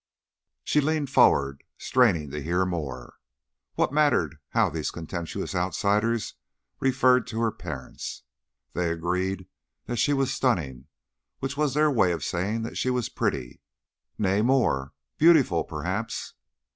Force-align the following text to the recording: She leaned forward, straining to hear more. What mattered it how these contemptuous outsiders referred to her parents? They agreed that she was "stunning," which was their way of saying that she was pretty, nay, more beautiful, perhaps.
She 0.63 0.81
leaned 0.81 1.11
forward, 1.11 1.63
straining 1.77 2.31
to 2.31 2.41
hear 2.41 2.65
more. 2.65 3.17
What 3.75 3.93
mattered 3.93 4.33
it 4.33 4.39
how 4.49 4.67
these 4.71 4.89
contemptuous 4.89 5.53
outsiders 5.53 6.33
referred 6.79 7.27
to 7.27 7.39
her 7.41 7.51
parents? 7.51 8.23
They 8.73 8.91
agreed 8.91 9.45
that 9.85 9.97
she 9.97 10.13
was 10.13 10.33
"stunning," 10.33 10.87
which 11.37 11.55
was 11.55 11.75
their 11.75 11.91
way 11.91 12.13
of 12.13 12.23
saying 12.23 12.63
that 12.63 12.79
she 12.79 12.89
was 12.89 13.09
pretty, 13.09 13.61
nay, 14.17 14.41
more 14.41 14.93
beautiful, 15.19 15.63
perhaps. 15.63 16.33